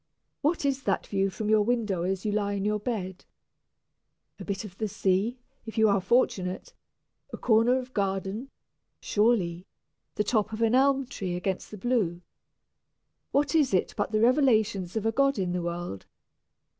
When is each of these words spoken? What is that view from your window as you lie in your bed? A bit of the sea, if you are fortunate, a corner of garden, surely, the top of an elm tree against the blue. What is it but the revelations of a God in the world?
What 0.41 0.65
is 0.65 0.81
that 0.81 1.05
view 1.05 1.29
from 1.29 1.47
your 1.47 1.61
window 1.61 2.01
as 2.01 2.25
you 2.25 2.31
lie 2.31 2.53
in 2.53 2.65
your 2.65 2.79
bed? 2.79 3.23
A 4.39 4.43
bit 4.43 4.65
of 4.65 4.75
the 4.79 4.87
sea, 4.87 5.37
if 5.67 5.77
you 5.77 5.87
are 5.89 6.01
fortunate, 6.01 6.73
a 7.31 7.37
corner 7.37 7.77
of 7.77 7.93
garden, 7.93 8.49
surely, 8.99 9.67
the 10.15 10.23
top 10.23 10.53
of 10.53 10.63
an 10.63 10.73
elm 10.73 11.05
tree 11.05 11.35
against 11.35 11.69
the 11.69 11.77
blue. 11.77 12.23
What 13.31 13.53
is 13.53 13.75
it 13.75 13.93
but 13.95 14.11
the 14.11 14.21
revelations 14.21 14.95
of 14.95 15.05
a 15.05 15.11
God 15.11 15.37
in 15.37 15.51
the 15.53 15.61
world? 15.61 16.07